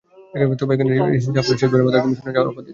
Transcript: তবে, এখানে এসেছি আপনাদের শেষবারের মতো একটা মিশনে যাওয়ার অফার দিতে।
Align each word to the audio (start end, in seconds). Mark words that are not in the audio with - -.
তবে, 0.59 0.73
এখানে 0.75 0.91
এসেছি 1.17 1.37
আপনাদের 1.39 1.59
শেষবারের 1.61 1.85
মতো 1.85 1.97
একটা 1.97 2.09
মিশনে 2.11 2.31
যাওয়ার 2.35 2.49
অফার 2.49 2.63
দিতে। 2.63 2.69